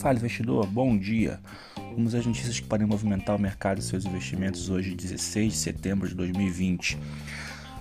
Fala 0.00 0.16
investidor, 0.16 0.66
bom 0.66 0.96
dia. 0.96 1.38
Vamos 1.76 2.14
às 2.14 2.24
notícias 2.24 2.58
que 2.58 2.66
podem 2.66 2.86
movimentar 2.86 3.36
o 3.36 3.38
mercado 3.38 3.80
e 3.80 3.82
seus 3.82 4.06
investimentos 4.06 4.70
hoje, 4.70 4.94
16 4.94 5.52
de 5.52 5.58
setembro 5.58 6.08
de 6.08 6.14
2020. 6.14 6.96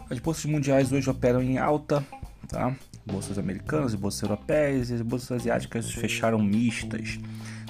As 0.09 0.19
bolsas 0.19 0.43
mundiais 0.43 0.91
hoje 0.91 1.09
operam 1.09 1.41
em 1.41 1.57
alta, 1.57 2.05
tá? 2.49 2.75
Bolsas 3.05 3.39
americanas 3.39 3.95
bolsas 3.95 4.21
europeias 4.23 4.89
e 4.89 4.95
as 4.95 5.01
bolsas 5.01 5.31
asiáticas 5.31 5.93
fecharam 5.93 6.39
mistas. 6.39 7.17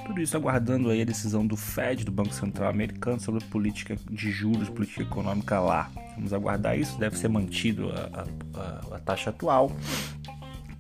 Tudo 0.03 0.19
isso 0.19 0.35
aguardando 0.35 0.89
aí 0.89 1.03
a 1.03 1.05
decisão 1.05 1.45
do 1.45 1.55
Fed, 1.55 2.03
do 2.03 2.11
Banco 2.11 2.33
Central 2.33 2.71
Americano, 2.71 3.19
sobre 3.19 3.43
a 3.43 3.47
política 3.51 3.95
de 4.09 4.31
juros, 4.31 4.67
política 4.67 5.03
econômica 5.03 5.59
lá. 5.59 5.91
Vamos 6.15 6.33
aguardar 6.33 6.75
isso, 6.75 6.97
deve 6.97 7.19
ser 7.19 7.29
mantido 7.29 7.91
a, 7.91 8.25
a, 8.55 8.95
a 8.95 8.99
taxa 8.99 9.29
atual 9.29 9.71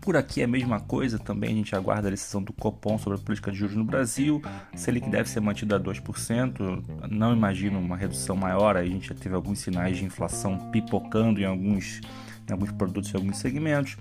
por 0.09 0.17
aqui 0.17 0.41
é 0.41 0.45
a 0.45 0.47
mesma 0.47 0.79
coisa, 0.79 1.19
também 1.19 1.51
a 1.51 1.53
gente 1.53 1.75
aguarda 1.75 2.07
a 2.07 2.09
decisão 2.09 2.41
do 2.41 2.51
Copom 2.51 2.97
sobre 2.97 3.19
a 3.19 3.21
política 3.21 3.51
de 3.51 3.59
juros 3.59 3.75
no 3.75 3.83
Brasil. 3.83 4.41
Selic 4.75 5.07
deve 5.07 5.29
ser 5.29 5.39
mantida 5.39 5.75
a 5.75 5.79
2%, 5.79 6.83
não 7.11 7.31
imagino 7.31 7.77
uma 7.77 7.95
redução 7.95 8.35
maior, 8.35 8.75
a 8.75 8.83
gente 8.83 9.09
já 9.09 9.13
teve 9.13 9.35
alguns 9.35 9.59
sinais 9.59 9.99
de 9.99 10.05
inflação 10.05 10.71
pipocando 10.71 11.39
em 11.39 11.45
alguns, 11.45 12.01
em 12.49 12.51
alguns 12.51 12.71
produtos 12.71 13.11
e 13.11 13.17
alguns 13.17 13.37
segmentos. 13.37 13.97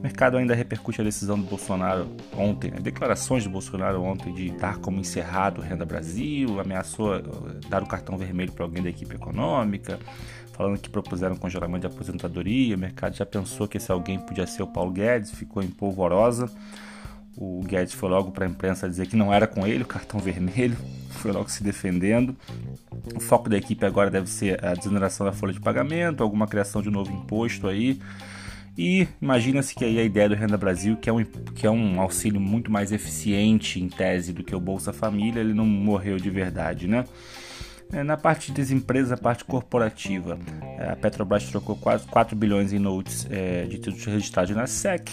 O 0.00 0.02
mercado 0.02 0.38
ainda 0.38 0.54
repercute 0.54 0.98
a 1.02 1.04
decisão 1.04 1.38
do 1.38 1.44
Bolsonaro 1.44 2.08
ontem, 2.34 2.70
né? 2.70 2.78
declarações 2.80 3.44
do 3.44 3.50
Bolsonaro 3.50 4.02
ontem 4.02 4.32
de 4.32 4.50
dar 4.52 4.78
como 4.78 4.98
encerrado 4.98 5.60
o 5.60 5.62
Renda 5.62 5.84
Brasil, 5.84 6.58
ameaçou 6.58 7.16
eh, 7.16 7.22
dar 7.68 7.82
o 7.82 7.86
cartão 7.86 8.16
vermelho 8.16 8.50
para 8.50 8.64
alguém 8.64 8.82
da 8.82 8.88
equipe 8.88 9.14
econômica, 9.14 9.98
falando 10.54 10.78
que 10.78 10.88
propuseram 10.88 11.36
congelamento 11.36 11.86
de 11.86 11.94
aposentadoria. 11.94 12.76
O 12.76 12.78
mercado 12.78 13.14
já 13.14 13.26
pensou 13.26 13.68
que 13.68 13.76
esse 13.76 13.92
alguém 13.92 14.18
podia 14.18 14.46
ser 14.46 14.62
o 14.62 14.66
Paulo 14.66 14.90
Guedes, 14.90 15.32
ficou 15.32 15.62
em 15.62 15.68
polvorosa. 15.68 16.50
O 17.36 17.62
Guedes 17.62 17.92
foi 17.92 18.08
logo 18.08 18.30
para 18.30 18.46
a 18.46 18.48
imprensa 18.48 18.88
dizer 18.88 19.06
que 19.06 19.16
não 19.16 19.34
era 19.34 19.46
com 19.46 19.66
ele 19.66 19.82
o 19.82 19.86
cartão 19.86 20.18
vermelho, 20.18 20.78
foi 21.10 21.30
logo 21.30 21.50
se 21.50 21.62
defendendo. 21.62 22.34
O 23.14 23.20
foco 23.20 23.50
da 23.50 23.58
equipe 23.58 23.84
agora 23.84 24.10
deve 24.10 24.30
ser 24.30 24.64
a 24.64 24.72
desoneração 24.72 25.26
da 25.26 25.32
folha 25.32 25.52
de 25.52 25.60
pagamento, 25.60 26.22
alguma 26.22 26.46
criação 26.46 26.80
de 26.80 26.88
novo 26.88 27.12
imposto 27.12 27.68
aí. 27.68 28.00
E 28.76 29.06
imagina-se 29.20 29.74
que 29.74 29.84
aí 29.84 29.98
a 29.98 30.02
ideia 30.02 30.28
do 30.28 30.34
Renda 30.34 30.56
Brasil, 30.56 30.96
que 30.96 31.10
é, 31.10 31.12
um, 31.12 31.24
que 31.24 31.66
é 31.66 31.70
um 31.70 32.00
auxílio 32.00 32.40
muito 32.40 32.70
mais 32.70 32.92
eficiente 32.92 33.80
em 33.80 33.88
tese 33.88 34.32
do 34.32 34.42
que 34.42 34.54
o 34.54 34.60
Bolsa 34.60 34.92
Família, 34.92 35.40
ele 35.40 35.52
não 35.52 35.66
morreu 35.66 36.16
de 36.16 36.30
verdade, 36.30 36.86
né? 36.86 37.04
É, 37.92 38.04
na 38.04 38.16
parte 38.16 38.48
de 38.48 38.52
desempresa, 38.52 39.14
a 39.14 39.18
parte 39.18 39.44
corporativa, 39.44 40.38
é, 40.78 40.90
a 40.90 40.96
Petrobras 40.96 41.44
trocou 41.50 41.76
quase 41.76 42.06
4 42.06 42.36
bilhões 42.36 42.72
em 42.72 42.78
notes 42.78 43.26
é, 43.28 43.64
de 43.64 43.78
títulos 43.78 44.04
registrados 44.04 44.54
na 44.54 44.66
SEC. 44.66 45.10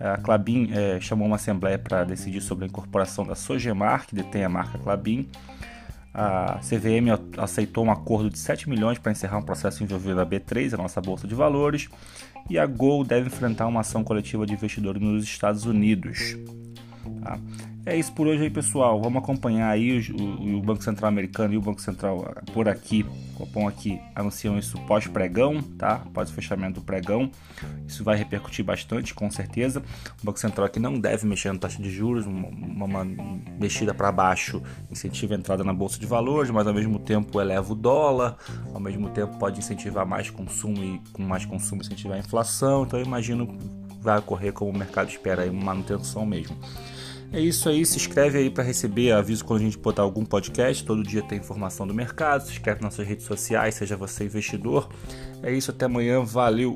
A 0.00 0.16
Clabin 0.16 0.70
é, 0.72 1.00
chamou 1.00 1.26
uma 1.26 1.36
assembleia 1.36 1.78
para 1.78 2.04
decidir 2.04 2.40
sobre 2.40 2.64
a 2.64 2.68
incorporação 2.68 3.24
da 3.24 3.34
Sogemar, 3.34 4.06
que 4.06 4.14
detém 4.14 4.44
a 4.44 4.48
marca 4.48 4.78
Clabin. 4.78 5.28
A 6.20 6.58
CVM 6.58 7.16
aceitou 7.36 7.84
um 7.84 7.92
acordo 7.92 8.28
de 8.28 8.36
7 8.40 8.68
milhões 8.68 8.98
para 8.98 9.12
encerrar 9.12 9.38
um 9.38 9.42
processo 9.42 9.84
envolvendo 9.84 10.20
a 10.20 10.26
B3, 10.26 10.74
a 10.74 10.76
nossa 10.76 11.00
bolsa 11.00 11.28
de 11.28 11.34
valores, 11.36 11.88
e 12.50 12.58
a 12.58 12.66
Gol 12.66 13.04
deve 13.04 13.28
enfrentar 13.28 13.68
uma 13.68 13.82
ação 13.82 14.02
coletiva 14.02 14.44
de 14.44 14.52
investidores 14.52 15.00
nos 15.00 15.22
Estados 15.22 15.64
Unidos. 15.64 16.36
Tá? 17.22 17.38
É 17.88 17.96
isso 17.96 18.12
por 18.12 18.26
hoje 18.26 18.42
aí, 18.42 18.50
pessoal. 18.50 19.00
Vamos 19.00 19.22
acompanhar 19.22 19.70
aí 19.70 19.98
o, 20.10 20.22
o, 20.22 20.56
o, 20.58 20.60
Banco 20.60 20.84
Central 20.84 21.08
americano 21.08 21.54
e 21.54 21.56
o 21.56 21.60
Banco 21.62 21.80
Central 21.80 22.34
por 22.52 22.68
aqui, 22.68 23.02
Copom 23.34 23.66
aqui, 23.66 23.98
anunciam 24.14 24.58
isso 24.58 24.78
pós-pregão, 24.82 25.62
tá? 25.62 26.02
Após 26.04 26.28
o 26.28 26.34
fechamento 26.34 26.80
do 26.80 26.84
pregão. 26.84 27.30
Isso 27.86 28.04
vai 28.04 28.14
repercutir 28.18 28.62
bastante, 28.62 29.14
com 29.14 29.30
certeza. 29.30 29.82
O 30.20 30.26
Banco 30.26 30.38
Central 30.38 30.66
aqui 30.66 30.78
não 30.78 31.00
deve 31.00 31.26
mexer 31.26 31.50
na 31.50 31.58
taxa 31.58 31.82
de 31.82 31.90
juros, 31.90 32.26
uma, 32.26 32.84
uma 32.84 33.06
mexida 33.58 33.94
para 33.94 34.12
baixo 34.12 34.62
incentiva 34.90 35.34
a 35.34 35.38
entrada 35.38 35.64
na 35.64 35.72
bolsa 35.72 35.98
de 35.98 36.04
valores, 36.04 36.50
mas 36.50 36.66
ao 36.66 36.74
mesmo 36.74 36.98
tempo 36.98 37.40
eleva 37.40 37.72
o 37.72 37.74
dólar, 37.74 38.36
ao 38.74 38.80
mesmo 38.80 39.08
tempo 39.08 39.38
pode 39.38 39.60
incentivar 39.60 40.04
mais 40.04 40.28
consumo 40.28 40.84
e 40.84 41.00
com 41.10 41.22
mais 41.22 41.46
consumo 41.46 41.80
incentivar 41.80 42.18
a 42.18 42.20
inflação. 42.20 42.82
Então 42.82 43.00
eu 43.00 43.06
imagino 43.06 43.56
vai 43.98 44.18
ocorrer 44.18 44.52
como 44.52 44.70
o 44.70 44.76
mercado 44.76 45.08
espera 45.08 45.42
aí, 45.42 45.48
uma 45.48 45.64
manutenção 45.64 46.26
mesmo. 46.26 46.54
É 47.30 47.40
isso 47.40 47.68
aí, 47.68 47.84
se 47.84 47.96
inscreve 47.96 48.38
aí 48.38 48.50
para 48.50 48.64
receber 48.64 49.12
aviso 49.12 49.44
quando 49.44 49.60
a 49.60 49.64
gente 49.64 49.76
botar 49.76 50.02
algum 50.02 50.24
podcast. 50.24 50.82
Todo 50.84 51.02
dia 51.02 51.22
tem 51.22 51.38
informação 51.38 51.86
do 51.86 51.92
mercado. 51.92 52.44
Se 52.44 52.52
inscreve 52.52 52.80
nas 52.80 52.94
nossas 52.94 53.06
redes 53.06 53.26
sociais, 53.26 53.74
seja 53.74 53.96
você 53.96 54.24
investidor. 54.24 54.88
É 55.42 55.52
isso, 55.52 55.70
até 55.70 55.84
amanhã. 55.84 56.24
Valeu! 56.24 56.74